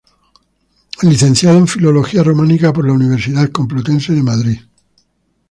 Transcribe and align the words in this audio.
Licenciado 1.03 1.59
en 1.59 1.67
Filología 1.67 2.23
Románica 2.23 2.73
por 2.73 2.87
la 2.87 2.93
Universidad 2.93 3.51
Complutense 3.51 4.13
de 4.13 4.23
Madrid. 4.23 4.57